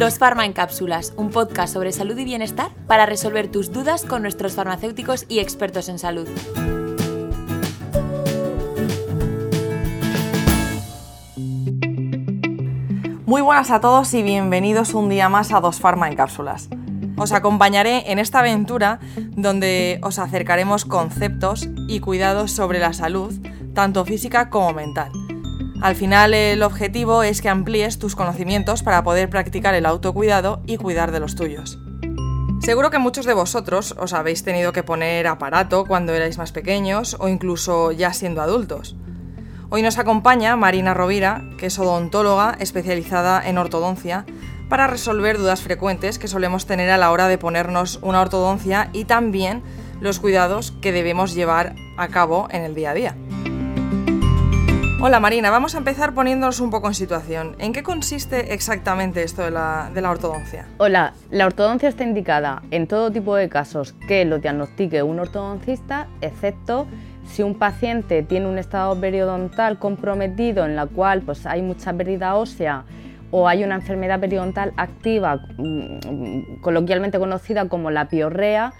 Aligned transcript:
Dos 0.00 0.18
Farma 0.18 0.46
en 0.46 0.54
Cápsulas, 0.54 1.12
un 1.18 1.28
podcast 1.28 1.74
sobre 1.74 1.92
salud 1.92 2.16
y 2.16 2.24
bienestar 2.24 2.70
para 2.86 3.04
resolver 3.04 3.50
tus 3.50 3.70
dudas 3.70 4.06
con 4.06 4.22
nuestros 4.22 4.54
farmacéuticos 4.54 5.26
y 5.28 5.40
expertos 5.40 5.90
en 5.90 5.98
salud. 5.98 6.26
Muy 13.26 13.42
buenas 13.42 13.70
a 13.70 13.82
todos 13.82 14.14
y 14.14 14.22
bienvenidos 14.22 14.94
un 14.94 15.10
día 15.10 15.28
más 15.28 15.52
a 15.52 15.60
Dos 15.60 15.80
Farma 15.80 16.08
en 16.08 16.16
Cápsulas. 16.16 16.70
Os 17.18 17.32
acompañaré 17.32 18.10
en 18.10 18.18
esta 18.18 18.38
aventura 18.38 19.00
donde 19.32 20.00
os 20.02 20.18
acercaremos 20.18 20.86
conceptos 20.86 21.68
y 21.88 22.00
cuidados 22.00 22.52
sobre 22.52 22.78
la 22.78 22.94
salud, 22.94 23.34
tanto 23.74 24.06
física 24.06 24.48
como 24.48 24.72
mental. 24.72 25.12
Al 25.80 25.96
final 25.96 26.34
el 26.34 26.62
objetivo 26.62 27.22
es 27.22 27.40
que 27.40 27.48
amplíes 27.48 27.98
tus 27.98 28.14
conocimientos 28.14 28.82
para 28.82 29.02
poder 29.02 29.30
practicar 29.30 29.74
el 29.74 29.86
autocuidado 29.86 30.60
y 30.66 30.76
cuidar 30.76 31.10
de 31.10 31.20
los 31.20 31.36
tuyos. 31.36 31.78
Seguro 32.60 32.90
que 32.90 32.98
muchos 32.98 33.24
de 33.24 33.32
vosotros 33.32 33.94
os 33.98 34.12
habéis 34.12 34.44
tenido 34.44 34.72
que 34.72 34.82
poner 34.82 35.26
aparato 35.26 35.86
cuando 35.86 36.12
erais 36.12 36.36
más 36.36 36.52
pequeños 36.52 37.16
o 37.18 37.28
incluso 37.28 37.92
ya 37.92 38.12
siendo 38.12 38.42
adultos. 38.42 38.94
Hoy 39.70 39.80
nos 39.80 39.96
acompaña 39.96 40.54
Marina 40.56 40.92
Rovira, 40.92 41.42
que 41.56 41.66
es 41.66 41.78
odontóloga 41.78 42.56
especializada 42.60 43.48
en 43.48 43.56
ortodoncia, 43.56 44.26
para 44.68 44.86
resolver 44.86 45.38
dudas 45.38 45.62
frecuentes 45.62 46.18
que 46.18 46.28
solemos 46.28 46.66
tener 46.66 46.90
a 46.90 46.98
la 46.98 47.10
hora 47.10 47.26
de 47.26 47.38
ponernos 47.38 47.98
una 48.02 48.20
ortodoncia 48.20 48.90
y 48.92 49.06
también 49.06 49.62
los 50.02 50.20
cuidados 50.20 50.72
que 50.82 50.92
debemos 50.92 51.34
llevar 51.34 51.74
a 51.96 52.08
cabo 52.08 52.48
en 52.50 52.64
el 52.64 52.74
día 52.74 52.90
a 52.90 52.94
día. 52.94 53.16
Hola 55.02 55.18
Marina, 55.18 55.48
vamos 55.48 55.74
a 55.74 55.78
empezar 55.78 56.12
poniéndonos 56.12 56.60
un 56.60 56.68
poco 56.68 56.88
en 56.88 56.92
situación. 56.92 57.56
¿En 57.58 57.72
qué 57.72 57.82
consiste 57.82 58.52
exactamente 58.52 59.22
esto 59.22 59.40
de 59.40 59.50
la, 59.50 59.90
de 59.94 60.02
la, 60.02 60.10
ortodoncia? 60.10 60.66
Hola, 60.76 61.14
la 61.30 61.46
ortodoncia 61.46 61.88
está 61.88 62.04
indicada 62.04 62.60
en 62.70 62.86
todo 62.86 63.10
tipo 63.10 63.34
de 63.34 63.48
casos 63.48 63.94
que 64.06 64.26
lo 64.26 64.40
diagnostique 64.40 65.02
un 65.02 65.18
ortodoncista, 65.18 66.06
excepto 66.20 66.86
si 67.24 67.42
un 67.42 67.54
paciente 67.54 68.22
tiene 68.22 68.46
un 68.46 68.58
estado 68.58 69.00
periodontal 69.00 69.78
comprometido 69.78 70.66
en 70.66 70.76
la 70.76 70.84
cual 70.84 71.22
pues, 71.22 71.46
hay 71.46 71.62
mucha 71.62 71.94
pérdida 71.94 72.34
ósea 72.34 72.84
o 73.30 73.48
hay 73.48 73.64
una 73.64 73.76
enfermedad 73.76 74.20
periodontal 74.20 74.74
activa, 74.76 75.40
mm, 75.56 76.60
coloquialmente 76.60 77.18
conocida 77.18 77.70
como 77.70 77.90
la 77.90 78.10
piorrea, 78.10 78.74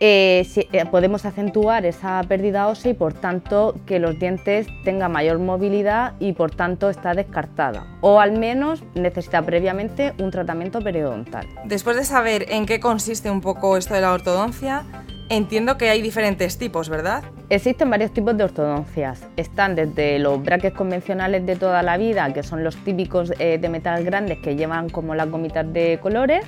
eh, 0.00 0.46
eh, 0.54 0.84
podemos 0.86 1.24
acentuar 1.24 1.86
esa 1.86 2.22
pérdida 2.28 2.68
ósea 2.68 2.90
y 2.90 2.94
por 2.94 3.14
tanto 3.14 3.74
que 3.86 3.98
los 3.98 4.18
dientes 4.18 4.66
tengan 4.84 5.12
mayor 5.12 5.38
movilidad 5.38 6.14
y 6.18 6.32
por 6.32 6.50
tanto 6.50 6.90
está 6.90 7.14
descartada 7.14 7.86
o 8.02 8.20
al 8.20 8.38
menos 8.38 8.84
necesita 8.94 9.42
previamente 9.42 10.12
un 10.18 10.30
tratamiento 10.30 10.80
periodontal. 10.80 11.46
Después 11.64 11.96
de 11.96 12.04
saber 12.04 12.46
en 12.50 12.66
qué 12.66 12.80
consiste 12.80 13.30
un 13.30 13.40
poco 13.40 13.76
esto 13.76 13.94
de 13.94 14.02
la 14.02 14.12
ortodoncia, 14.12 14.84
Entiendo 15.28 15.76
que 15.76 15.90
hay 15.90 16.02
diferentes 16.02 16.56
tipos, 16.56 16.88
¿verdad? 16.88 17.24
Existen 17.48 17.90
varios 17.90 18.12
tipos 18.12 18.36
de 18.36 18.44
ortodoncias. 18.44 19.26
Están 19.36 19.74
desde 19.74 20.20
los 20.20 20.40
brackets 20.40 20.76
convencionales 20.76 21.44
de 21.44 21.56
toda 21.56 21.82
la 21.82 21.96
vida, 21.96 22.32
que 22.32 22.44
son 22.44 22.62
los 22.62 22.76
típicos 22.76 23.32
eh, 23.40 23.58
de 23.58 23.68
metal 23.68 24.04
grandes 24.04 24.38
que 24.38 24.54
llevan 24.54 24.88
como 24.88 25.16
las 25.16 25.28
gomitas 25.28 25.72
de 25.72 25.98
colores, 26.00 26.44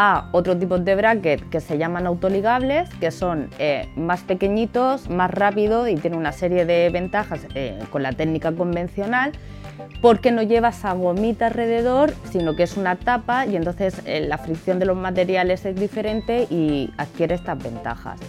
a 0.00 0.28
otros 0.30 0.60
tipos 0.60 0.84
de 0.84 0.94
brackets 0.94 1.42
que 1.50 1.60
se 1.60 1.76
llaman 1.76 2.06
autoligables, 2.06 2.88
que 3.00 3.10
son 3.10 3.50
eh, 3.58 3.88
más 3.96 4.20
pequeñitos, 4.20 5.10
más 5.10 5.28
rápidos 5.28 5.88
y 5.88 5.96
tienen 5.96 6.20
una 6.20 6.30
serie 6.30 6.64
de 6.64 6.88
ventajas 6.90 7.40
eh, 7.56 7.80
con 7.90 8.04
la 8.04 8.12
técnica 8.12 8.52
convencional 8.52 9.32
porque 10.00 10.30
no 10.30 10.42
lleva 10.42 10.68
esa 10.68 10.92
gomita 10.92 11.48
alrededor, 11.48 12.14
sino 12.30 12.54
que 12.54 12.62
es 12.62 12.76
una 12.76 12.94
tapa 12.94 13.46
y 13.46 13.56
entonces 13.56 14.00
eh, 14.04 14.20
la 14.20 14.38
fricción 14.38 14.78
de 14.78 14.86
los 14.86 14.96
materiales 14.96 15.64
es 15.64 15.74
diferente 15.74 16.46
y 16.48 16.92
adquiere 16.96 17.34
estas 17.34 17.60
ventajas. 17.60 18.20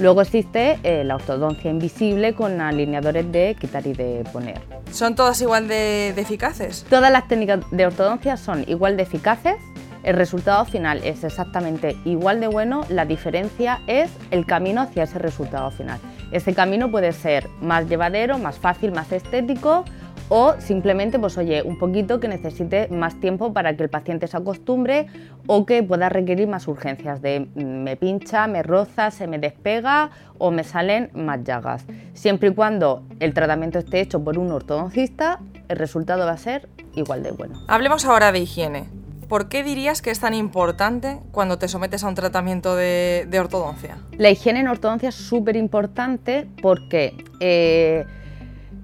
Luego 0.00 0.22
existe 0.22 0.78
eh, 0.82 1.04
la 1.04 1.16
ortodoncia 1.16 1.70
invisible 1.70 2.34
con 2.34 2.60
alineadores 2.60 3.30
de 3.30 3.56
quitar 3.60 3.86
y 3.86 3.92
de 3.92 4.24
poner. 4.32 4.60
¿Son 4.90 5.14
todas 5.14 5.40
igual 5.42 5.68
de, 5.68 6.08
eficaces? 6.08 6.84
Todas 6.88 7.12
las 7.12 7.28
técnicas 7.28 7.60
de 7.70 7.86
ortodoncia 7.86 8.36
son 8.36 8.64
igual 8.66 8.96
de 8.96 9.02
eficaces, 9.02 9.56
el 10.02 10.16
resultado 10.16 10.64
final 10.64 11.00
es 11.04 11.24
exactamente 11.24 11.96
igual 12.04 12.40
de 12.40 12.48
bueno, 12.48 12.84
la 12.88 13.04
diferencia 13.04 13.80
es 13.86 14.10
el 14.30 14.46
camino 14.46 14.80
hacia 14.80 15.04
ese 15.04 15.18
resultado 15.18 15.70
final. 15.70 15.98
Ese 16.32 16.54
camino 16.54 16.90
puede 16.90 17.12
ser 17.12 17.48
más 17.60 17.88
llevadero, 17.88 18.38
más 18.38 18.58
fácil, 18.58 18.92
más 18.92 19.12
estético 19.12 19.84
o 20.28 20.54
simplemente, 20.60 21.18
pues 21.18 21.36
oye, 21.36 21.62
un 21.62 21.78
poquito 21.78 22.18
que 22.18 22.26
necesite 22.26 22.88
más 22.88 23.20
tiempo 23.20 23.52
para 23.52 23.76
que 23.76 23.82
el 23.82 23.90
paciente 23.90 24.26
se 24.26 24.36
acostumbre 24.36 25.06
o 25.46 25.66
que 25.66 25.82
pueda 25.82 26.08
requerir 26.08 26.48
más 26.48 26.66
urgencias 26.68 27.20
de 27.20 27.40
mm, 27.40 27.60
me 27.62 27.96
pincha, 27.96 28.46
me 28.46 28.62
roza, 28.62 29.10
se 29.10 29.26
me 29.26 29.38
despega 29.38 30.10
o 30.38 30.50
me 30.50 30.64
salen 30.64 31.10
más 31.14 31.44
llagas. 31.44 31.84
Siempre 32.14 32.48
y 32.48 32.54
cuando 32.54 33.02
el 33.20 33.34
tratamiento 33.34 33.78
esté 33.78 34.00
hecho 34.00 34.24
por 34.24 34.38
un 34.38 34.50
ortodoncista, 34.50 35.40
el 35.68 35.76
resultado 35.76 36.24
va 36.24 36.32
a 36.32 36.38
ser 36.38 36.68
igual 36.94 37.22
de 37.22 37.32
bueno. 37.32 37.60
Hablemos 37.68 38.04
ahora 38.06 38.32
de 38.32 38.38
higiene. 38.38 39.01
¿Por 39.32 39.48
qué 39.48 39.64
dirías 39.64 40.02
que 40.02 40.10
es 40.10 40.20
tan 40.20 40.34
importante 40.34 41.20
cuando 41.30 41.56
te 41.56 41.66
sometes 41.66 42.04
a 42.04 42.08
un 42.08 42.14
tratamiento 42.14 42.76
de, 42.76 43.26
ortodoncia? 43.40 43.96
La 44.18 44.28
higiene 44.28 44.60
en 44.60 44.68
ortodoncia 44.68 45.08
es 45.08 45.14
súper 45.14 45.56
importante 45.56 46.46
porque 46.60 47.16
eh, 47.40 48.04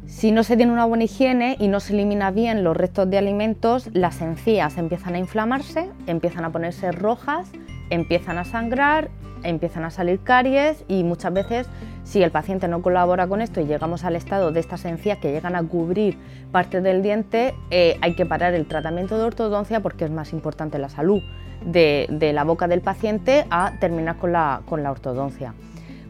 si 0.07 0.33
no 0.33 0.43
se 0.45 0.57
tiene 0.57 0.73
una 0.73 0.87
buena 0.87 1.05
higiene 1.05 1.59
y 1.61 1.69
no 1.69 1.81
se 1.81 1.93
elimina 1.93 2.31
bien 2.31 2.65
los 2.65 2.75
restos 2.75 3.11
de 3.11 3.19
alimentos, 3.19 3.91
las 3.93 4.23
encías 4.23 4.79
empiezan 4.79 5.17
a 5.17 5.19
inflamarse, 5.19 5.91
empiezan 6.07 6.47
a 6.47 6.51
ponerse 6.51 6.93
rojas, 6.93 7.51
empiezan 7.91 8.39
a 8.39 8.47
sangrar, 8.47 9.11
empiezan 9.43 9.85
a 9.85 9.91
salir 9.91 10.19
caries 10.21 10.83
y 10.89 11.05
muchas 11.05 11.35
veces 11.35 11.67
si 12.09 12.23
el 12.23 12.31
paciente 12.31 12.69
no 12.69 12.81
colabora 12.81 13.27
con 13.27 13.43
esto 13.43 13.61
y 13.61 13.67
llegamos 13.67 14.03
al 14.03 14.17
estado 14.17 14.51
de 14.51 14.61
estas 14.61 14.87
encías 14.87 15.19
que 15.19 15.31
llegan 15.31 15.55
a 15.55 15.63
cubrir 15.63 16.17
parte 16.51 16.81
del 16.81 17.03
diente, 17.03 17.55
eh, 17.71 17.99
hay 18.01 18.15
que 18.15 18.25
parar 18.25 18.55
el 18.55 18.65
tratamiento 18.65 19.19
de 19.19 19.25
ortodoncia 19.25 19.81
porque 19.81 20.07
es 20.07 20.11
más 20.11 20.33
importante 20.33 20.79
la 20.79 20.89
salud 20.89 21.23
de, 21.67 22.09
la 22.33 22.45
boca 22.45 22.67
del 22.67 22.81
paciente 22.81 23.45
a 23.51 23.75
terminar 23.79 24.17
con 24.17 24.33
la, 24.33 24.63
ortodoncia. 24.67 25.53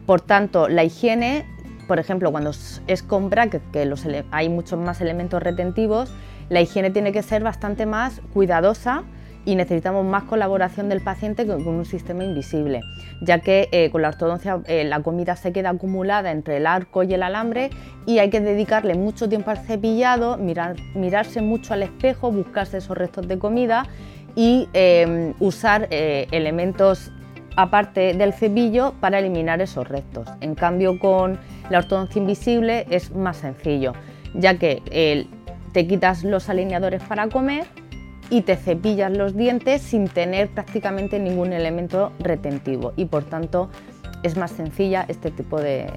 Por 0.05 0.21
tanto, 0.21 0.69
la 0.69 0.85
higiene 0.85 1.45
por 1.89 1.99
ejemplo, 1.99 2.31
cuando 2.31 2.51
es 2.51 3.03
con 3.03 3.31
brackets, 3.31 3.65
que 3.73 4.23
hay 4.31 4.47
muchos 4.47 4.79
más 4.79 5.01
elementos 5.01 5.41
retentivos, 5.41 6.13
la 6.47 6.61
higiene 6.61 6.91
tiene 6.91 7.11
que 7.11 7.23
ser 7.23 7.43
bastante 7.43 7.87
más 7.87 8.21
cuidadosa 8.31 9.03
y 9.49 9.55
necesitamos 9.55 10.05
más 10.05 10.25
colaboración 10.25 10.89
del 10.89 11.01
paciente 11.01 11.47
con 11.47 11.67
un 11.67 11.83
sistema 11.83 12.23
invisible, 12.23 12.81
ya 13.19 13.39
que 13.39 13.67
eh, 13.71 13.89
con 13.89 14.03
la 14.03 14.09
ortodoncia 14.09 14.61
eh, 14.67 14.83
la 14.83 15.01
comida 15.01 15.35
se 15.35 15.51
queda 15.51 15.71
acumulada 15.71 16.29
entre 16.29 16.57
el 16.57 16.67
arco 16.67 17.01
y 17.01 17.15
el 17.15 17.23
alambre 17.23 17.71
y 18.05 18.19
hay 18.19 18.29
que 18.29 18.41
dedicarle 18.41 18.93
mucho 18.93 19.27
tiempo 19.27 19.49
al 19.49 19.57
cepillado, 19.57 20.37
mirarse 20.37 21.41
mucho 21.41 21.73
al 21.73 21.81
espejo, 21.81 22.31
buscarse 22.31 22.77
esos 22.77 22.95
restos 22.95 23.27
de 23.27 23.39
comida 23.39 23.87
y 24.35 24.69
eh, 24.73 25.33
usar 25.39 25.87
elementos 25.89 27.11
aparte 27.55 28.13
del 28.13 28.33
cepillo 28.33 28.93
para 28.99 29.17
eliminar 29.17 29.61
esos 29.61 29.87
restos. 29.87 30.29
En 30.41 30.53
cambio 30.53 30.99
con 30.99 31.39
la 31.71 31.79
ortodoncia 31.79 32.19
invisible 32.19 32.85
es 32.91 33.15
más 33.15 33.37
sencillo, 33.37 33.93
ya 34.35 34.59
que 34.59 35.25
te 35.73 35.87
quitas 35.87 36.23
los 36.23 36.49
alineadores 36.49 37.01
para 37.01 37.27
comer 37.29 37.65
y 38.29 38.41
te 38.41 38.55
cepillas 38.55 39.11
los 39.11 39.35
dientes 39.35 39.81
sin 39.81 40.07
tener 40.07 40.49
prácticamente 40.49 41.19
ningún 41.19 41.53
elemento 41.53 42.11
retentivo 42.19 42.93
y 42.95 43.05
por 43.05 43.23
tanto 43.23 43.69
es 44.23 44.37
más 44.37 44.51
sencilla 44.51 45.05
este 45.07 45.31
tipo 45.31 45.59
de, 45.59 45.91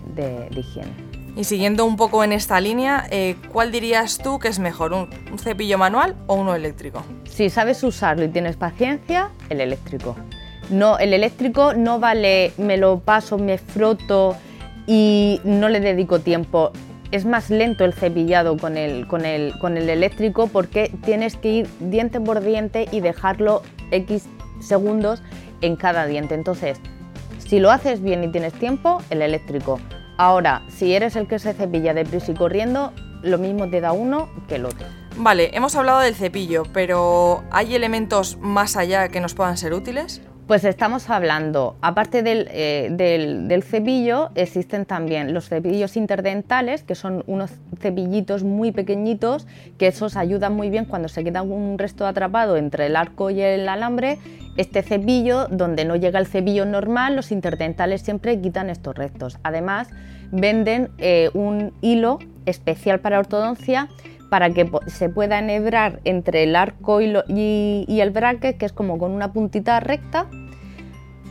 higiene. 0.50 0.92
Y 1.34 1.44
siguiendo 1.44 1.86
un 1.86 1.96
poco 1.96 2.22
en 2.24 2.32
esta 2.32 2.60
línea, 2.60 3.06
eh, 3.10 3.36
¿cuál 3.52 3.72
dirías 3.72 4.18
tú 4.18 4.38
que 4.38 4.48
es 4.48 4.58
mejor, 4.58 4.92
un, 4.92 5.08
cepillo 5.38 5.78
manual 5.78 6.14
o 6.26 6.34
uno 6.34 6.54
eléctrico? 6.54 7.02
Si 7.24 7.48
sabes 7.48 7.82
usarlo 7.82 8.24
y 8.24 8.28
tienes 8.28 8.56
paciencia, 8.56 9.30
el 9.48 9.60
eléctrico. 9.60 10.14
No, 10.70 10.98
el 10.98 11.14
eléctrico 11.14 11.72
no 11.74 11.98
vale, 11.98 12.52
me 12.58 12.76
lo 12.76 13.00
paso, 13.00 13.38
me 13.38 13.58
froto 13.58 14.36
y 14.86 15.40
no 15.44 15.68
le 15.68 15.80
dedico 15.80 16.20
tiempo. 16.20 16.72
Es 17.12 17.26
más 17.26 17.50
lento 17.50 17.84
el 17.84 17.92
cepillado 17.92 18.56
con 18.56 18.78
el, 18.78 19.06
con 19.06 19.24
el, 19.24 19.52
con 19.58 19.76
el 19.76 19.90
eléctrico 19.90 20.46
porque 20.46 20.90
tienes 21.04 21.36
que 21.36 21.48
ir 21.50 21.68
diente 21.78 22.20
por 22.20 22.40
diente 22.40 22.88
y 22.90 23.00
dejarlo 23.00 23.62
X 23.90 24.24
segundos 24.60 25.22
en 25.60 25.76
cada 25.76 26.06
diente. 26.06 26.34
Entonces, 26.34 26.80
si 27.38 27.60
lo 27.60 27.70
haces 27.70 28.02
bien 28.02 28.24
y 28.24 28.32
tienes 28.32 28.54
tiempo, 28.54 29.02
el 29.10 29.20
eléctrico. 29.20 29.78
Ahora, 30.16 30.62
si 30.68 30.94
eres 30.94 31.14
el 31.16 31.28
que 31.28 31.38
se 31.38 31.52
cepilla 31.52 31.92
deprisa 31.92 32.32
y 32.32 32.34
corriendo, 32.34 32.94
lo 33.22 33.36
mismo 33.36 33.68
te 33.68 33.82
da 33.82 33.92
uno 33.92 34.30
que 34.48 34.56
el 34.56 34.64
otro. 34.64 34.86
Vale, 35.18 35.50
hemos 35.54 35.76
hablado 35.76 36.00
del 36.00 36.14
cepillo, 36.14 36.62
pero 36.72 37.44
¿hay 37.50 37.74
elementos 37.74 38.38
más 38.40 38.76
allá 38.78 39.08
que 39.08 39.20
nos 39.20 39.34
puedan 39.34 39.58
ser 39.58 39.74
útiles? 39.74 40.22
Pues 40.46 40.64
estamos 40.64 41.08
hablando, 41.08 41.76
aparte 41.82 42.18
eh, 42.26 42.88
del, 42.90 43.46
del, 43.46 43.62
cepillo, 43.62 44.30
existen 44.34 44.86
también 44.86 45.32
los 45.32 45.48
cepillos 45.48 45.96
interdentales, 45.96 46.82
que 46.82 46.96
son 46.96 47.22
unos 47.28 47.52
cepillitos 47.78 48.42
muy 48.42 48.72
pequeñitos, 48.72 49.46
que 49.78 49.86
esos 49.86 50.16
ayudan 50.16 50.54
muy 50.54 50.68
bien 50.68 50.84
cuando 50.84 51.08
se 51.08 51.22
queda 51.22 51.42
un 51.42 51.78
resto 51.78 52.08
atrapado 52.08 52.56
entre 52.56 52.86
el 52.86 52.96
arco 52.96 53.30
y 53.30 53.40
el 53.40 53.68
alambre. 53.68 54.18
Este 54.56 54.82
cepillo, 54.82 55.46
donde 55.46 55.84
no 55.84 55.94
llega 55.94 56.18
el 56.18 56.26
cepillo 56.26 56.66
normal, 56.66 57.14
los 57.14 57.30
interdentales 57.30 58.02
siempre 58.02 58.40
quitan 58.40 58.68
estos 58.68 58.96
restos. 58.96 59.38
Además, 59.44 59.90
venden 60.32 60.90
eh, 60.98 61.30
un 61.34 61.72
hilo 61.82 62.18
especial 62.46 62.98
para 62.98 63.20
ortodoncia 63.20 63.88
para 64.32 64.48
que 64.48 64.66
se 64.86 65.10
pueda 65.10 65.40
enhebrar 65.40 66.00
entre 66.04 66.44
el 66.44 66.56
arco 66.56 67.02
y, 67.02 68.00
el 68.00 68.10
bracket, 68.12 68.56
que 68.56 68.64
es 68.64 68.72
como 68.72 68.96
con 68.96 69.12
una 69.12 69.30
puntita 69.34 69.78
recta, 69.78 70.26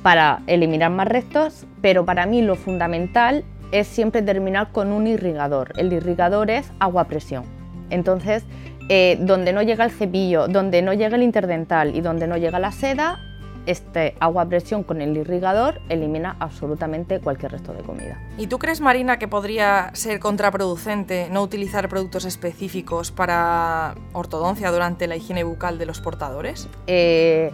para 0.04 0.44
eliminar 0.46 0.92
más 0.92 1.08
restos, 1.08 1.66
pero 1.82 2.06
para 2.06 2.28
mí 2.28 2.44
lo 2.44 2.56
fundamental 2.56 3.44
es 3.72 3.88
siempre 3.88 4.22
terminar 4.22 4.72
con 4.72 4.92
un 4.92 5.08
irrigador. 5.08 5.74
El 5.78 5.92
irrigador 5.94 6.52
es 6.52 6.72
agua 6.78 7.02
a 7.02 7.08
presión. 7.08 7.44
Entonces, 7.90 8.46
eh, 8.88 9.18
donde 9.20 9.52
no 9.52 9.64
llega 9.64 9.84
el 9.84 9.90
cepillo, 9.90 10.48
donde 10.48 10.84
no 10.84 10.94
llega 10.94 11.16
el 11.16 11.24
interdental 11.24 11.96
y 11.96 12.02
donde 12.02 12.28
no 12.28 12.38
llega 12.38 12.60
la 12.60 12.72
seda, 12.72 13.18
este 13.66 14.16
agua 14.20 14.44
a 14.44 14.50
presión 14.50 14.84
con 14.84 15.02
el 15.02 15.16
irrigador 15.16 15.82
elimina 15.90 16.36
absolutamente 16.40 17.20
cualquier 17.20 17.52
resto 17.54 17.74
de 17.74 17.84
comida. 17.84 18.20
¿Y 18.38 18.48
tú 18.48 18.60
crees, 18.60 18.82
Marina, 18.82 19.20
que 19.20 19.28
podría 19.28 19.92
ser 19.94 20.20
contraproducente 20.20 21.30
no 21.32 21.42
utilizar 21.42 21.90
productos 21.90 22.26
específicos 22.26 23.12
para 23.12 23.96
ortodoncia 24.14 24.72
durante 24.72 25.08
la 25.08 25.16
higiene 25.16 25.44
bucal 25.44 25.78
de 25.78 25.86
los 25.86 26.02
portadores? 26.02 26.68
Eh, 26.88 27.52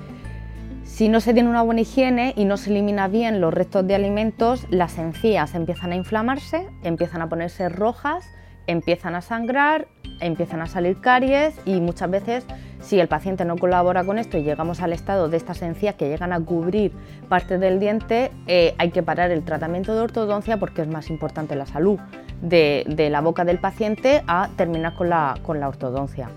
si 0.84 1.10
no 1.10 1.20
se 1.20 1.34
tiene 1.34 1.50
una 1.50 1.62
buena 1.62 1.82
higiene 1.82 2.34
y 2.36 2.46
no 2.46 2.58
se 2.58 2.72
elimina 2.72 3.08
bien 3.08 3.40
los 3.42 3.54
restos 3.54 3.86
de 3.86 3.94
alimentos, 3.94 4.66
las 4.70 4.98
encías 4.98 5.54
empiezan 5.54 5.92
a 5.92 5.96
inflamarse, 5.96 6.68
empiezan 6.82 7.22
a 7.22 7.30
ponerse 7.30 7.70
rojas, 7.70 8.26
empiezan 8.66 9.14
a 9.14 9.22
sangrar, 9.22 9.88
empiezan 10.22 10.62
a 10.62 10.66
salir 10.66 11.00
caries 11.00 11.54
y 11.66 11.82
muchas 11.82 12.10
veces 12.10 12.46
si 12.82 13.00
el 13.00 13.08
paciente 13.08 13.46
no 13.46 13.58
colabora 13.58 14.04
con 14.04 14.20
esto 14.20 14.38
y 14.38 14.44
llegamos 14.44 14.82
al 14.82 14.94
estado 14.94 15.30
de 15.30 15.38
estas 15.38 15.62
encías 15.62 15.96
que 15.96 16.08
llegan 16.08 16.34
a 16.34 16.40
cubrir 16.40 16.92
parte 17.28 17.58
del 17.58 17.80
diente, 17.80 18.32
eh, 18.48 18.76
hay 18.78 18.92
que 18.92 19.04
parar 19.04 19.32
el 19.32 19.44
tratamiento 19.44 19.96
de 19.96 20.02
ortodoncia 20.02 20.58
porque 20.58 20.82
es 20.82 20.88
más 20.88 21.10
importante 21.10 21.56
la 21.56 21.66
salud 21.66 22.00
de, 22.42 22.86
la 23.12 23.22
boca 23.22 23.46
del 23.46 23.60
paciente 23.60 24.24
a 24.28 24.50
terminar 24.56 24.94
con 24.96 25.10
la, 25.10 25.36
ortodoncia. 25.46 26.30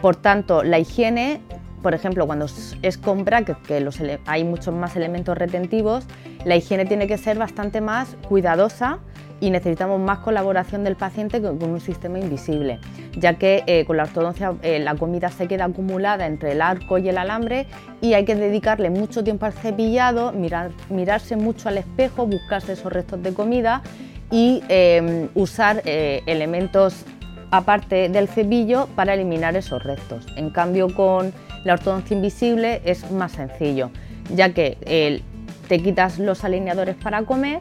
Por 0.00 0.16
tanto, 0.16 0.62
la 0.62 0.78
higiene 0.78 1.40
por 1.82 1.94
ejemplo, 1.94 2.26
cuando 2.26 2.46
es 2.82 2.98
con 2.98 3.24
brackets, 3.24 3.60
que 3.60 4.18
hay 4.26 4.42
muchos 4.42 4.74
más 4.74 4.96
elementos 4.96 5.38
retentivos, 5.38 6.04
la 6.44 6.56
higiene 6.56 6.84
tiene 6.84 7.06
que 7.06 7.16
ser 7.16 7.38
bastante 7.38 7.80
más 7.80 8.16
cuidadosa 8.28 8.98
y 9.40 9.50
necesitamos 9.50 10.00
más 10.00 10.20
colaboración 10.20 10.84
del 10.84 10.96
paciente 10.96 11.40
con, 11.42 11.62
un 11.62 11.80
sistema 11.80 12.18
invisible, 12.18 12.78
ya 13.16 13.34
que 13.34 13.64
eh, 13.66 13.84
con 13.84 13.96
la 13.96 14.04
ortodoncia 14.04 14.54
eh, 14.62 14.78
la 14.78 14.94
comida 14.94 15.28
se 15.30 15.46
queda 15.46 15.66
acumulada 15.66 16.26
entre 16.26 16.52
el 16.52 16.62
arco 16.62 16.98
y 16.98 17.08
el 17.08 17.18
alambre 17.18 17.66
y 18.00 18.14
hay 18.14 18.24
que 18.24 18.34
dedicarle 18.34 18.90
mucho 18.90 19.22
tiempo 19.22 19.46
al 19.46 19.52
cepillado, 19.52 20.32
mirar, 20.32 20.70
mirarse 20.88 21.36
mucho 21.36 21.68
al 21.68 21.78
espejo, 21.78 22.26
buscarse 22.26 22.72
esos 22.72 22.92
restos 22.92 23.22
de 23.22 23.34
comida 23.34 23.82
y 24.30 24.62
em, 24.68 25.28
usar 25.34 25.82
eh, 25.84 26.22
elementos 26.26 27.04
aparte 27.50 28.08
del 28.08 28.28
cepillo 28.28 28.88
para 28.96 29.14
eliminar 29.14 29.54
esos 29.56 29.82
restos. 29.82 30.26
En 30.36 30.50
cambio 30.50 30.92
con 30.94 31.32
la 31.64 31.74
ortodoncia 31.74 32.16
invisible 32.16 32.80
es 32.84 33.10
más 33.12 33.32
sencillo, 33.32 33.90
ya 34.34 34.52
que 34.52 35.22
te 35.68 35.80
quitas 35.80 36.18
los 36.18 36.44
alineadores 36.44 36.96
para 36.96 37.22
comer 37.22 37.60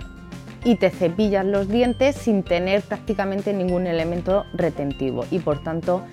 y 0.66 0.76
te 0.76 0.90
cepillas 0.90 1.46
los 1.46 1.70
dientes 1.70 2.16
sin 2.16 2.44
tener 2.44 2.82
prácticamente 2.82 3.54
ningún 3.54 3.88
elemento 3.88 4.46
retentivo 4.54 5.24
y 5.32 5.40
por 5.40 5.64
tanto 5.64 6.04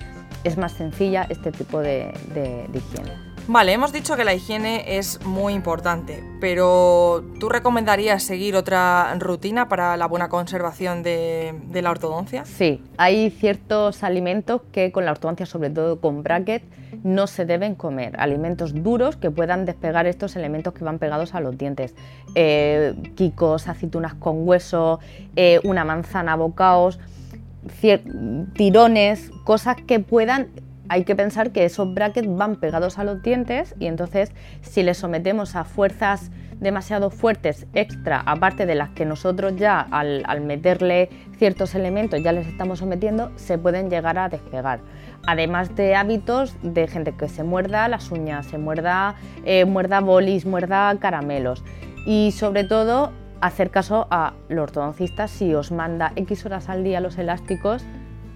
es 0.44 0.58
más 0.58 0.72
sencilla 0.72 1.26
este 1.28 1.50
tipo 1.50 1.80
de, 1.80 2.12
higiene. 2.72 3.31
Vale, 3.48 3.72
hemos 3.72 3.92
dicho 3.92 4.16
que 4.16 4.24
la 4.24 4.34
higiene 4.34 4.98
es 4.98 5.24
muy 5.26 5.52
importante, 5.52 6.22
pero 6.40 7.24
¿tú 7.40 7.48
recomendarías 7.48 8.22
seguir 8.22 8.54
otra 8.54 9.12
rutina 9.18 9.68
para 9.68 9.96
la 9.96 10.06
buena 10.06 10.28
conservación 10.28 11.02
de, 11.02 11.52
la 11.74 11.90
ortodoncia? 11.90 12.44
Sí, 12.44 12.80
hay 12.98 13.30
ciertos 13.30 14.04
alimentos 14.04 14.62
que 14.70 14.92
con 14.92 15.04
la 15.04 15.10
ortodoncia, 15.10 15.44
sobre 15.44 15.70
todo 15.70 16.00
con 16.00 16.22
bracket, 16.22 16.62
no 17.02 17.26
se 17.26 17.44
deben 17.44 17.74
comer. 17.74 18.14
Alimentos 18.20 18.80
duros 18.80 19.16
que 19.16 19.32
puedan 19.32 19.64
despegar 19.64 20.06
estos 20.06 20.36
elementos 20.36 20.72
que 20.72 20.84
van 20.84 21.00
pegados 21.00 21.34
a 21.34 21.40
los 21.40 21.58
dientes. 21.58 21.96
Eh, 22.36 22.94
quicos, 23.16 23.66
aceitunas 23.66 24.14
con 24.14 24.46
hueso, 24.46 25.00
eh, 25.34 25.58
una 25.64 25.84
manzana 25.84 26.36
bocaos, 26.36 27.00
tirones, 28.54 29.30
cosas 29.44 29.76
que 29.84 29.98
puedan 29.98 30.48
hay 30.88 31.04
que 31.04 31.16
pensar 31.16 31.52
que 31.52 31.64
esos 31.64 31.92
brackets 31.92 32.28
van 32.28 32.56
pegados 32.56 32.98
a 32.98 33.04
los 33.04 33.22
dientes 33.22 33.74
y 33.78 33.86
entonces 33.86 34.32
si 34.60 34.82
les 34.82 34.98
sometemos 34.98 35.56
a 35.56 35.64
fuerzas 35.64 36.30
demasiado 36.60 37.10
fuertes 37.10 37.66
extra, 37.74 38.22
aparte 38.24 38.66
de 38.66 38.74
las 38.74 38.90
que 38.90 39.04
nosotros 39.04 39.56
ya 39.56 39.80
al, 39.80 40.40
meterle 40.42 41.10
ciertos 41.36 41.74
elementos 41.74 42.22
ya 42.22 42.32
les 42.32 42.46
estamos 42.46 42.78
sometiendo, 42.78 43.32
se 43.36 43.58
pueden 43.58 43.90
llegar 43.90 44.18
a 44.18 44.28
despegar. 44.28 44.80
Además 45.26 45.74
de 45.74 45.94
hábitos 45.94 46.56
de 46.62 46.86
gente 46.86 47.12
que 47.12 47.28
se 47.28 47.42
muerda 47.42 47.88
las 47.88 48.10
uñas, 48.10 48.46
se 48.46 48.58
muerda, 48.58 49.16
eh, 49.44 49.64
muerda 49.64 50.00
bolis, 50.00 50.46
muerda 50.46 50.94
caramelos. 50.98 51.64
Y 52.06 52.32
sobre 52.32 52.64
todo 52.64 53.12
hacer 53.40 53.70
caso 53.70 54.06
a 54.10 54.34
los 54.48 54.62
ortodoncistas 54.64 55.30
si 55.30 55.54
os 55.54 55.72
manda 55.72 56.12
X 56.16 56.46
horas 56.46 56.68
al 56.68 56.84
día 56.84 57.00
los 57.00 57.18
elásticos, 57.18 57.84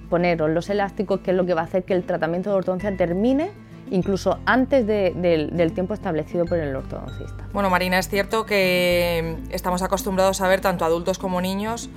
poneros 0.06 0.50
los 0.50 0.70
elásticos, 0.70 1.20
que 1.20 1.32
es 1.32 1.36
lo 1.36 1.44
que 1.44 1.54
va 1.54 1.62
a 1.62 1.64
hacer 1.64 1.84
que 1.84 1.94
el 1.94 2.04
tratamiento 2.04 2.50
de 2.50 2.56
ortodoncia 2.56 2.96
termine 2.96 3.50
incluso 3.90 4.40
antes 4.46 4.86
del 4.86 5.72
tiempo 5.72 5.94
establecido 5.94 6.44
por 6.44 6.58
el 6.58 6.74
ortodoncista. 6.74 7.46
Bueno, 7.52 7.70
Marina, 7.70 7.98
es 7.98 8.08
cierto 8.08 8.44
que 8.44 9.36
estamos 9.50 9.82
acostumbrados 9.82 10.40
a 10.40 10.48
ver 10.48 10.60
tanto 10.60 10.84
adultos 10.84 11.18
como 11.18 11.40
niños 11.40 11.88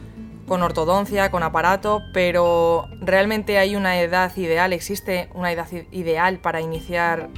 con 0.47 0.61
ortodoncia, 0.63 1.31
con 1.31 1.43
aparato, 1.43 2.01
pero 2.13 2.87
¿realmente 3.01 3.57
hay 3.57 3.75
una 3.75 3.99
edad 3.99 4.35
ideal? 4.35 4.73
¿Existe 4.73 5.29
una 5.33 5.51
edad 5.51 5.67
ideal 5.91 6.37
para 6.39 6.61
iniciar 6.61 7.29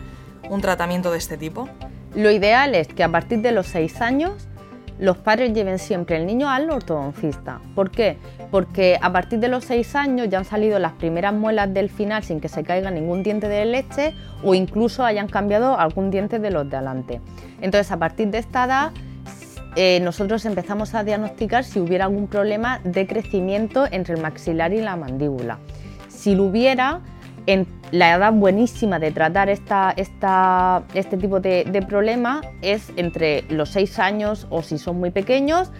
un 0.49 0.61
tratamiento 0.61 1.11
de 1.11 1.17
este 1.17 1.37
tipo? 1.37 1.69
Lo 2.15 2.29
ideal 2.29 2.75
es 2.75 2.89
que 2.89 3.03
a 3.03 3.09
partir 3.09 3.39
de 3.41 3.53
los 3.53 3.67
6 3.67 4.01
años 4.01 4.49
los 5.01 5.17
padres 5.17 5.51
lleven 5.51 5.79
siempre 5.79 6.15
el 6.15 6.27
niño 6.27 6.47
al 6.47 6.69
ortodoncista. 6.69 7.59
¿Por 7.73 7.89
qué? 7.89 8.17
Porque 8.51 8.99
a 9.01 9.11
partir 9.11 9.39
de 9.39 9.47
los 9.47 9.65
6 9.65 9.95
años 9.95 10.29
ya 10.29 10.37
han 10.37 10.45
salido 10.45 10.77
las 10.77 10.93
primeras 10.93 11.33
muelas 11.33 11.73
del 11.73 11.89
final 11.89 12.23
sin 12.23 12.39
que 12.39 12.47
se 12.47 12.63
caiga 12.63 12.91
ningún 12.91 13.23
diente 13.23 13.47
de 13.47 13.65
leche 13.65 14.13
o 14.43 14.53
incluso 14.53 15.03
hayan 15.03 15.27
cambiado 15.27 15.79
algún 15.79 16.11
diente 16.11 16.37
de 16.37 16.51
los 16.51 16.69
de 16.69 16.77
adelante. 16.77 17.19
Entonces, 17.61 17.91
a 17.91 17.97
partir 17.97 18.27
de 18.27 18.37
esta 18.37 18.65
edad, 18.65 18.91
eh, 19.75 19.99
nosotros 20.03 20.45
empezamos 20.45 20.93
a 20.93 21.03
diagnosticar 21.03 21.63
si 21.63 21.79
hubiera 21.79 22.05
algún 22.05 22.27
problema 22.27 22.79
de 22.83 23.07
crecimiento 23.07 23.87
entre 23.89 24.13
el 24.13 24.21
maxilar 24.21 24.71
y 24.71 24.81
la 24.81 24.97
mandíbula. 24.97 25.57
Si 26.09 26.35
lo 26.35 26.43
hubiera, 26.43 26.99
en 27.45 27.67
la 27.91 28.15
edad 28.15 28.33
buenísima 28.33 28.99
de 28.99 29.11
tratar 29.11 29.49
esta, 29.49 29.93
este 29.95 31.17
tipo 31.17 31.39
de, 31.39 31.85
problema 31.87 32.41
es 32.61 32.91
entre 32.95 33.43
los 33.49 33.69
6 33.69 33.99
años 33.99 34.47
o 34.49 34.61
si 34.61 34.77
son 34.77 34.99
muy 34.99 35.11
pequeños, 35.11 35.71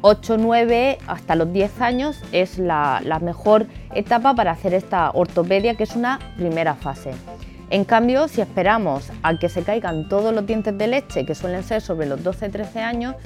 8, 0.00 0.36
9 0.38 0.98
hasta 1.06 1.34
los 1.34 1.52
10 1.52 1.80
años 1.80 2.22
es 2.32 2.58
la, 2.58 3.00
mejor 3.20 3.66
etapa 3.94 4.34
para 4.34 4.52
hacer 4.52 4.74
esta 4.74 5.10
ortopedia, 5.10 5.74
que 5.74 5.82
es 5.82 5.96
una 5.96 6.18
primera 6.36 6.74
fase. 6.74 7.10
En 7.70 7.84
cambio, 7.84 8.28
si 8.28 8.40
esperamos 8.40 9.10
a 9.22 9.36
que 9.38 9.48
se 9.48 9.62
caigan 9.62 10.08
todos 10.08 10.34
los 10.34 10.46
dientes 10.46 10.78
de 10.78 10.86
leche, 10.86 11.26
que 11.26 11.34
suelen 11.34 11.62
ser 11.62 11.82
sobre 11.82 12.06
los 12.06 12.20
12-13 12.20 12.76
años, 12.76 13.16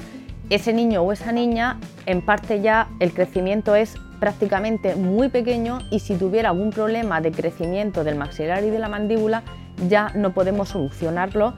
ese 0.51 0.73
niño 0.73 1.03
o 1.03 1.13
esa 1.13 1.31
niña, 1.31 1.79
en 2.07 2.25
parte 2.25 2.61
ya 2.61 2.89
el 2.99 3.13
crecimiento 3.13 3.77
es 3.77 3.97
prácticamente 4.23 4.95
muy 4.95 5.31
pequeño 5.31 5.81
y 5.91 5.99
si 5.99 6.15
tuviera 6.15 6.51
algún 6.51 6.71
problema 6.71 7.21
de 7.21 7.33
crecimiento 7.33 8.05
del 8.05 8.15
maxilar 8.15 8.63
y 8.63 8.71
de 8.71 8.79
la 8.79 8.89
mandíbula 8.89 9.43
ya 9.89 10.13
no 10.15 10.33
podemos 10.33 10.69
solucionarlo 10.69 11.55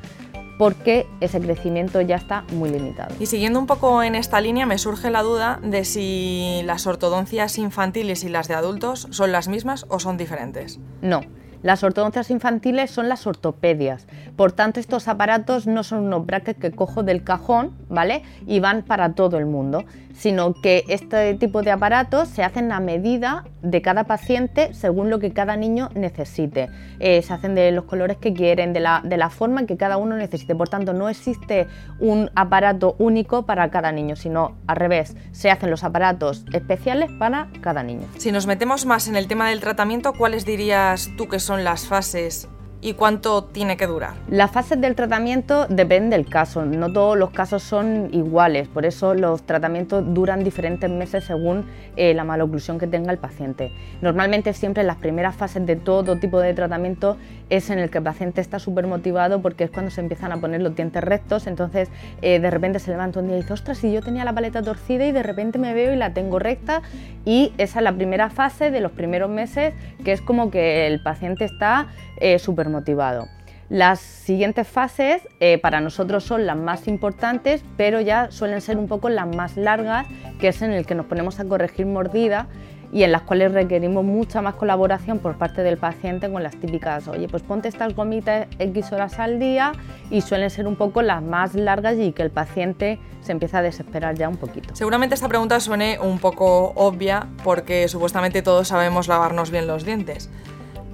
porque 0.59 1.07
ese 1.21 1.43
crecimiento 1.43 2.01
ya 2.01 2.17
está 2.17 2.45
muy 2.55 2.71
limitado. 2.71 3.15
Y 3.21 3.27
siguiendo 3.27 3.59
un 3.59 3.67
poco 3.67 4.03
en 4.03 4.15
esta 4.15 4.41
línea 4.41 4.65
me 4.65 4.79
surge 4.79 5.11
la 5.11 5.23
duda 5.23 5.61
de 5.63 5.85
si 5.85 6.63
las 6.65 6.87
ortodoncias 6.87 7.59
infantiles 7.59 8.25
y 8.25 8.31
las 8.31 8.49
de 8.49 8.55
adultos 8.55 9.09
son 9.11 9.31
las 9.31 9.47
mismas 9.47 9.85
o 9.91 9.99
son 9.99 10.17
diferentes. 10.17 10.81
No, 11.03 11.21
las 11.65 11.83
ortodoncias 11.83 12.31
infantiles 12.31 12.91
son 12.91 13.09
las 13.09 13.27
ortopedias, 13.27 14.07
por 14.37 14.53
tanto 14.53 14.81
estos 14.81 15.09
aparatos 15.09 15.67
no 15.67 15.83
son 15.83 16.01
unos 16.05 16.27
brackets 16.27 16.61
que 16.61 16.71
cojo 16.71 17.03
del 17.03 17.25
cajón, 17.25 17.73
¿vale? 17.89 18.23
Y 18.47 18.61
van 18.61 18.83
para 18.83 19.15
todo 19.15 19.39
el 19.39 19.47
mundo, 19.47 19.87
sino 20.15 20.53
que 20.53 20.85
este 20.89 21.33
tipo 21.35 21.63
de 21.63 21.71
aparatos 21.71 22.29
se 22.29 22.45
hacen 22.45 22.71
a 22.71 22.81
medida 22.81 23.47
de 23.65 23.83
cada 23.83 24.05
paciente 24.05 24.73
según 24.75 25.11
lo 25.11 25.19
que 25.19 25.33
cada 25.33 25.57
niño 25.57 25.89
necesite. 25.95 26.69
Eh, 27.01 27.23
se 27.23 27.33
hacen 27.33 27.55
de 27.55 27.73
los 27.73 27.85
colores 27.85 28.19
que 28.19 28.33
quieren, 28.33 28.73
de 28.73 28.81
la, 28.81 29.01
de 29.05 29.17
la 29.17 29.31
forma 29.31 29.67
que 29.67 29.77
cada 29.77 29.97
uno 29.97 30.17
necesite. 30.17 30.55
Por 30.55 30.69
tanto, 30.69 30.93
no 30.93 31.09
existe 31.09 31.67
un 31.99 32.31
aparato 32.35 32.95
único 32.99 33.47
para 33.47 33.71
cada 33.71 33.91
niño, 33.91 34.17
sino 34.17 34.57
al 34.67 34.77
revés, 34.77 35.17
se 35.33 35.51
hacen 35.51 35.71
los 35.71 35.83
aparatos 35.85 36.45
especiales 36.53 37.11
para 37.19 37.49
cada 37.61 37.83
niño. 37.83 38.07
Si 38.19 38.31
nos 38.31 38.47
metemos 38.47 38.87
más 38.87 39.09
en 39.09 39.17
el 39.17 39.27
tema 39.27 39.49
del 39.49 39.61
tratamiento, 39.61 40.13
¿cuáles 40.13 40.45
dirías 40.45 41.11
tú 41.17 41.29
que 41.29 41.41
son 41.41 41.65
las 41.65 41.87
fases 41.87 42.49
y 42.85 42.93
cuánto 42.93 43.45
tiene 43.45 43.79
que 43.79 43.87
durar? 43.87 44.13
Las 44.29 44.51
fases 44.51 44.79
del 44.79 44.95
tratamiento 44.95 45.67
depende 45.69 46.19
del 46.19 46.29
caso, 46.29 46.67
no 46.67 46.93
todos 46.93 47.17
los 47.17 47.31
casos 47.31 47.63
son 47.63 48.11
iguales, 48.13 48.69
por 48.69 48.85
eso 48.85 49.15
los 49.15 49.43
tratamientos 49.43 50.05
duran 50.13 50.45
diferentes 50.45 50.91
meses 50.91 51.25
según 51.25 51.65
eh, 51.97 52.13
la 52.13 52.25
maloclusión 52.25 52.79
que 52.79 52.87
tenga 52.87 53.11
el 53.11 53.17
paciente. 53.17 53.73
Normalmente 54.03 54.53
siempre 54.53 54.85
las 54.85 54.99
primeras 54.99 55.35
fases 55.35 55.65
de 55.65 55.77
todo 55.77 56.17
tipo 56.17 56.39
de 56.41 56.53
tratamiento 56.53 57.17
es 57.49 57.71
en 57.71 57.79
el 57.79 57.89
que 57.89 57.99
el 57.99 58.05
paciente 58.05 58.43
está 58.43 58.59
súper 58.59 58.87
motivado 58.87 59.41
porque 59.41 59.65
es 59.65 59.71
cuando 59.71 59.91
se 59.91 60.03
empiezan 60.03 60.33
a 60.33 60.37
poner 60.37 60.61
los 60.61 60.77
dientes 60.77 61.03
rectos, 61.03 61.47
entonces 61.47 61.89
eh, 62.21 62.39
de 62.39 62.51
repente 62.51 62.81
se 62.81 62.91
levanta 62.91 63.21
un 63.21 63.29
día 63.29 63.39
y 63.39 63.41
dice, 63.41 63.55
ostras, 63.55 63.79
si 63.79 63.91
yo 63.95 64.03
tenía 64.03 64.27
la 64.27 64.35
paleta 64.35 64.61
torcida 64.61 65.07
y 65.07 65.13
de 65.13 65.23
repente 65.23 65.59
me 65.59 65.73
veo 65.73 65.95
y 65.95 65.97
la 65.97 66.13
tengo 66.13 66.39
recta 66.39 66.83
y 67.25 67.55
esa 67.57 67.79
es 67.79 67.83
la 67.85 67.95
primera 67.95 68.29
fase 68.29 68.71
de 68.71 68.81
los 68.81 68.93
primeros 68.93 69.31
meses 69.31 69.73
que 70.05 70.13
es 70.13 70.21
como 70.21 70.51
que 70.51 70.87
el 70.87 71.03
paciente 71.03 71.47
está 71.47 71.89
eh, 72.19 72.39
súper 72.39 72.74
motivado. 72.75 73.29
Las 73.71 74.01
siguientes 74.01 74.69
fases 74.69 75.27
eh, 75.41 75.59
para 75.59 75.81
nosotros 75.81 76.23
son 76.25 76.45
las 76.45 76.57
más 76.57 76.87
importantes, 76.87 77.65
pero 77.79 78.01
ya 78.01 78.31
suelen 78.31 78.61
ser 78.61 78.77
un 78.77 78.89
poco 78.89 79.09
las 79.09 79.35
más 79.35 79.57
largas, 79.57 80.07
que 80.39 80.49
es 80.49 80.61
en 80.61 80.73
el 80.73 80.85
que 80.85 80.95
nos 80.95 81.07
ponemos 81.07 81.41
a 81.41 81.47
corregir 81.47 81.87
mordida 81.87 82.47
y 82.93 83.03
en 83.03 83.11
las 83.11 83.23
cuales 83.23 83.53
requerimos 83.53 84.05
mucha 84.05 84.41
más 84.41 84.55
colaboración 84.55 85.19
por 85.19 85.37
parte 85.37 85.63
del 85.63 85.79
paciente 85.79 86.31
con 86.31 86.45
las 86.45 86.55
típicas, 86.57 87.09
oye, 87.09 87.27
pues 87.27 87.43
ponte 87.43 87.69
estas 87.69 87.95
gomitas 87.95 88.47
X 88.59 88.93
horas 88.93 89.19
al 89.19 89.41
día 89.41 89.73
y 90.11 90.21
suelen 90.21 90.49
ser 90.49 90.69
un 90.69 90.77
poco 90.77 91.03
las 91.03 91.21
más 91.21 91.55
largas 91.55 91.97
y 91.99 92.13
que 92.13 92.23
el 92.23 92.31
paciente 92.31 93.01
se 93.21 93.33
empieza 93.33 93.59
a 93.59 93.63
desesperar 93.63 94.15
ya 94.15 94.29
un 94.29 94.37
poquito. 94.37 94.77
Seguramente 94.77 95.17
esta 95.17 95.29
pregunta 95.29 95.59
suene 95.59 95.99
un 95.99 96.21
poco 96.21 96.73
obvia 96.77 97.27
porque 97.43 97.89
supuestamente 97.89 98.43
todos 98.43 98.69
sabemos 98.69 99.09
lavarnos 99.09 99.51
bien 99.51 99.67
los 99.67 99.85
dientes. 99.85 100.31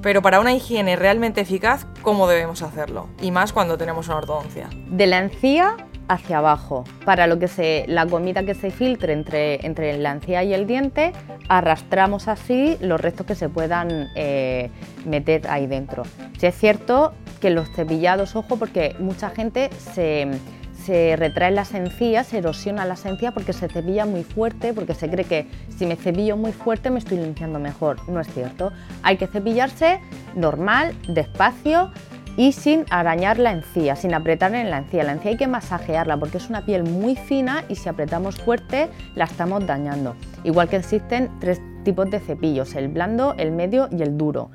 Pero 0.02 0.22
para 0.22 0.40
una 0.40 0.54
higiene 0.54 0.96
realmente 0.96 1.42
eficaz, 1.42 1.86
¿cómo 2.02 2.26
debemos 2.26 2.62
hacerlo? 2.62 3.08
Y 3.20 3.30
más 3.30 3.52
cuando 3.52 3.76
tenemos 3.76 4.08
una 4.08 4.16
ortodoncia. 4.16 4.68
De 4.88 5.06
la 5.06 5.18
encía 5.18 5.76
hacia 6.08 6.38
abajo. 6.38 6.84
Para 7.04 7.26
lo 7.26 7.38
que 7.38 7.84
la 7.86 8.06
comida 8.06 8.42
que 8.44 8.54
se 8.54 8.70
filtre 8.70 9.12
entre, 9.12 9.64
entre 9.64 9.96
la 9.98 10.12
encía 10.12 10.42
y 10.42 10.54
el 10.54 10.66
diente, 10.66 11.12
arrastramos 11.48 12.28
así 12.28 12.78
los 12.80 13.00
restos 13.00 13.26
que 13.26 13.34
se 13.34 13.48
puedan 13.48 14.08
eh, 14.16 14.70
meter 15.04 15.48
ahí 15.48 15.66
dentro. 15.66 16.02
Si 16.38 16.46
es 16.46 16.56
cierto 16.56 17.12
que 17.40 17.50
los 17.50 17.70
cepillados, 17.70 18.36
ojo, 18.36 18.56
porque 18.56 18.96
mucha 18.98 19.30
gente 19.30 19.70
se 19.78 20.28
se 20.84 21.16
retraen 21.16 21.54
las 21.54 21.74
encías, 21.74 22.28
se 22.28 22.38
erosiona 22.38 22.84
la 22.84 22.94
encías 23.04 23.32
porque 23.32 23.52
se 23.52 23.68
cepilla 23.68 24.06
muy 24.06 24.24
fuerte, 24.24 24.72
porque 24.72 24.94
se 24.94 25.08
cree 25.10 25.24
que 25.24 25.46
si 25.76 25.86
me 25.86 25.96
cepillo 25.96 26.36
muy 26.36 26.52
fuerte 26.52 26.90
me 26.90 26.98
estoy 26.98 27.18
limpiando 27.18 27.58
mejor. 27.58 28.08
No 28.08 28.20
es 28.20 28.28
cierto. 28.32 28.72
Hay 29.02 29.16
que 29.16 29.26
cepillarse 29.26 30.00
normal, 30.34 30.94
despacio 31.08 31.90
y 32.36 32.52
sin 32.52 32.84
arañar 32.90 33.38
la 33.38 33.52
encía, 33.52 33.96
sin 33.96 34.14
apretar 34.14 34.54
en 34.54 34.70
la 34.70 34.78
encía. 34.78 35.04
La 35.04 35.12
encía 35.12 35.32
hay 35.32 35.36
que 35.36 35.46
masajearla 35.46 36.16
porque 36.16 36.38
es 36.38 36.48
una 36.48 36.64
piel 36.64 36.84
muy 36.84 37.16
fina 37.16 37.64
y 37.68 37.76
si 37.76 37.88
apretamos 37.88 38.36
fuerte 38.36 38.88
la 39.14 39.24
estamos 39.24 39.66
dañando. 39.66 40.16
Igual 40.44 40.68
que 40.68 40.76
existen 40.76 41.30
tres 41.40 41.60
tipos 41.84 42.10
de 42.10 42.20
cepillos, 42.20 42.74
el 42.74 42.88
blando, 42.88 43.34
el 43.38 43.52
medio 43.52 43.88
y 43.90 44.02
el 44.02 44.16
duro. 44.16 44.50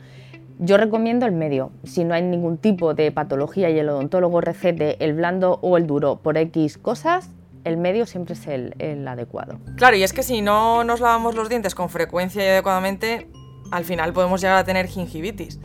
Yo 0.60 0.78
recomiendo 0.78 1.26
el 1.26 1.34
medio. 1.34 1.72
Si 1.84 2.04
no 2.06 2.14
hay 2.14 2.22
ningún 2.22 2.58
tipo 2.58 2.94
de 2.94 3.12
patología 3.12 3.70
y 3.70 3.78
el 3.78 3.90
odontólogo 3.90 4.40
recete 4.40 5.04
el 5.04 5.14
blando 5.14 5.60
o 5.62 5.76
el 5.78 5.86
duro 5.86 6.22
por 6.22 6.38
X 6.38 6.78
cosas, 6.78 7.30
el 7.66 7.78
medio 7.78 8.06
siempre 8.06 8.36
es 8.36 8.48
el, 8.48 9.08
adecuado. 9.08 9.60
Claro, 9.76 9.98
y 9.98 10.04
es 10.04 10.14
que 10.14 10.24
si 10.24 10.42
no 10.42 10.84
nos 10.84 11.02
lavamos 11.02 11.36
los 11.36 11.50
dientes 11.50 11.76
con 11.76 11.90
frecuencia 11.90 12.46
y 12.46 12.48
adecuadamente, 12.48 13.28
al 13.72 13.84
final 13.84 14.14
podemos 14.14 14.40
llegar 14.40 14.58
a 14.58 14.64
tener 14.64 14.88
gingivitis. 14.88 15.60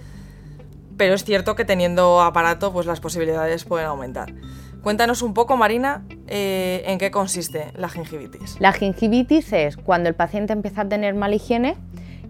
Pero 0.96 1.14
es 1.14 1.24
cierto 1.24 1.54
que 1.54 1.64
teniendo 1.64 2.20
aparato, 2.20 2.72
pues 2.72 2.86
las 2.86 3.00
posibilidades 3.00 3.64
pueden 3.64 3.86
aumentar. 3.86 4.34
Cuéntanos 4.82 5.20
un 5.20 5.34
poco, 5.34 5.58
Marina, 5.58 6.04
eh, 6.26 6.82
en 6.86 6.98
qué 6.98 7.10
consiste 7.10 7.70
la 7.76 7.90
gingivitis. 7.90 8.56
La 8.60 8.72
gingivitis 8.72 9.52
es 9.52 9.76
cuando 9.76 10.08
el 10.08 10.14
paciente 10.14 10.54
empieza 10.54 10.82
a 10.82 10.88
tener 10.88 11.14
mala 11.14 11.34
higiene 11.34 11.76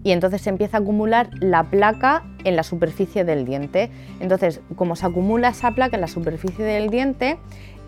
y 0.03 0.11
entonces 0.11 0.41
se 0.41 0.49
empieza 0.49 0.77
a 0.77 0.79
acumular 0.81 1.29
la 1.39 1.63
placa 1.63 2.23
en 2.43 2.55
la 2.55 2.63
superficie 2.63 3.23
del 3.23 3.45
diente. 3.45 3.91
Entonces, 4.19 4.61
como 4.75 4.95
se 4.95 5.05
acumula 5.05 5.49
esa 5.49 5.71
placa 5.71 5.95
en 5.95 6.01
la 6.01 6.07
superficie 6.07 6.65
del 6.65 6.89
diente, 6.89 7.37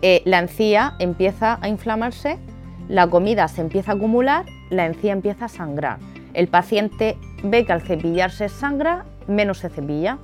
eh, 0.02 0.22
la 0.24 0.38
encía 0.38 0.94
empieza 0.98 1.58
a 1.60 1.68
inflamarse, 1.68 2.38
la 2.88 3.08
comida 3.08 3.48
se 3.48 3.62
empieza 3.62 3.92
a 3.92 3.94
acumular, 3.94 4.44
la 4.70 4.86
encía 4.86 5.12
empieza 5.12 5.46
a 5.46 5.48
sangrar. 5.48 5.98
El 6.34 6.48
paciente 6.48 7.16
ve 7.42 7.64
que 7.64 7.72
al 7.72 7.82
cepillarse 7.82 8.48
sangra, 8.48 9.04
menos 9.26 9.58
se 9.58 9.70
cepilla 9.70 10.18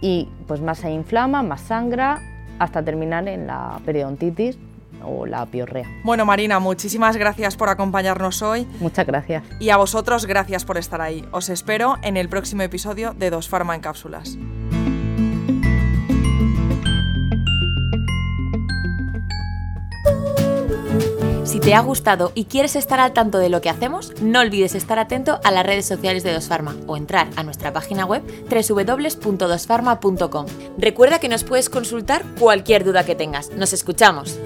y 0.00 0.28
pues 0.46 0.60
más 0.60 0.78
se 0.78 0.90
inflama, 0.90 1.42
más 1.42 1.62
sangra, 1.62 2.20
hasta 2.58 2.82
terminar 2.82 3.26
en 3.28 3.46
la 3.46 3.80
periodontitis 3.84 4.58
o 5.06 5.26
la 5.26 5.46
piorrea. 5.46 5.86
Bueno, 6.04 6.26
Marina, 6.26 6.58
muchísimas 6.58 7.16
gracias 7.16 7.56
por 7.56 7.68
acompañarnos 7.68 8.42
hoy. 8.42 8.66
Muchas 8.80 9.06
gracias. 9.06 9.44
Y 9.60 9.70
a 9.70 9.76
vosotros, 9.76 10.26
gracias 10.26 10.64
por 10.64 10.78
estar 10.78 11.00
ahí. 11.00 11.24
Os 11.30 11.48
espero 11.48 11.96
en 12.02 12.16
el 12.16 12.28
próximo 12.28 12.62
episodio 12.62 13.14
de 13.14 13.30
Dos 13.30 13.48
Farma 13.48 13.74
en 13.74 13.80
Cápsulas. 13.80 14.36
Si 21.56 21.60
te 21.60 21.74
ha 21.74 21.80
gustado 21.80 22.32
y 22.34 22.44
quieres 22.44 22.76
estar 22.76 23.00
al 23.00 23.14
tanto 23.14 23.38
de 23.38 23.48
lo 23.48 23.62
que 23.62 23.70
hacemos, 23.70 24.12
no 24.20 24.40
olvides 24.40 24.74
estar 24.74 24.98
atento 24.98 25.40
a 25.42 25.50
las 25.50 25.64
redes 25.64 25.86
sociales 25.86 26.22
de 26.22 26.34
Dosfarma 26.34 26.76
o 26.86 26.98
entrar 26.98 27.28
a 27.36 27.44
nuestra 27.44 27.72
página 27.72 28.04
web 28.04 28.22
www.dosfarma.com. 28.50 30.46
Recuerda 30.76 31.18
que 31.18 31.30
nos 31.30 31.44
puedes 31.44 31.70
consultar 31.70 32.24
cualquier 32.38 32.84
duda 32.84 33.06
que 33.06 33.14
tengas. 33.14 33.48
Nos 33.52 33.72
escuchamos. 33.72 34.38